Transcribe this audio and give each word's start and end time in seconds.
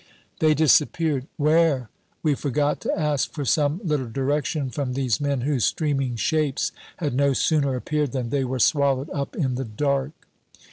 They 0.39 0.55
disappeared. 0.55 1.27
Where? 1.37 1.91
We 2.23 2.33
forgot 2.33 2.79
to 2.81 2.99
ask 2.99 3.31
for 3.33 3.45
some 3.45 3.79
little 3.83 4.09
direction 4.09 4.71
from 4.71 4.93
these 4.93 5.21
men 5.21 5.41
whose 5.41 5.63
streaming 5.63 6.15
shapes 6.15 6.71
had 6.97 7.13
no 7.13 7.33
sooner 7.33 7.75
appeared 7.75 8.11
than 8.11 8.31
they 8.31 8.43
were 8.43 8.57
swallowed 8.57 9.11
up 9.11 9.35
in 9.35 9.53
the 9.53 9.65
dark. 9.65 10.13